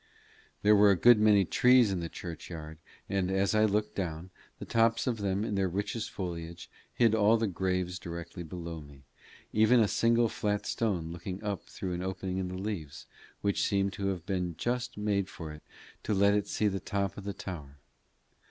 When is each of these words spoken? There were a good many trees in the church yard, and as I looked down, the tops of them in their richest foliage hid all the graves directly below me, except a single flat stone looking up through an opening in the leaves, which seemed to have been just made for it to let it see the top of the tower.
There 0.63 0.75
were 0.75 0.89
a 0.89 0.95
good 0.95 1.19
many 1.19 1.45
trees 1.45 1.91
in 1.91 1.99
the 1.99 2.09
church 2.09 2.49
yard, 2.49 2.79
and 3.07 3.29
as 3.29 3.53
I 3.53 3.65
looked 3.65 3.93
down, 3.93 4.31
the 4.57 4.65
tops 4.65 5.05
of 5.05 5.19
them 5.19 5.43
in 5.45 5.53
their 5.53 5.67
richest 5.69 6.09
foliage 6.09 6.71
hid 6.91 7.13
all 7.13 7.37
the 7.37 7.45
graves 7.45 7.99
directly 7.99 8.41
below 8.41 8.81
me, 8.81 9.03
except 9.53 9.79
a 9.79 9.87
single 9.87 10.27
flat 10.27 10.65
stone 10.65 11.11
looking 11.11 11.43
up 11.43 11.67
through 11.67 11.93
an 11.93 12.01
opening 12.01 12.39
in 12.39 12.47
the 12.47 12.57
leaves, 12.57 13.05
which 13.41 13.61
seemed 13.61 13.93
to 13.93 14.07
have 14.07 14.25
been 14.25 14.55
just 14.57 14.97
made 14.97 15.29
for 15.29 15.51
it 15.51 15.61
to 16.01 16.15
let 16.15 16.33
it 16.33 16.47
see 16.47 16.67
the 16.67 16.79
top 16.79 17.15
of 17.15 17.23
the 17.23 17.31
tower. 17.33 17.77